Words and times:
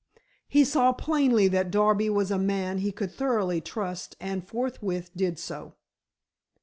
He 0.47 0.65
saw 0.65 0.93
plainly 0.93 1.47
that 1.49 1.69
Darby 1.69 2.09
was 2.09 2.31
a 2.31 2.39
man 2.39 2.79
he 2.79 2.91
could 2.91 3.11
thoroughly 3.11 3.61
trust 3.61 4.15
and 4.19 4.43
forthwith 4.47 5.11
did 5.15 5.37
so. 5.37 5.75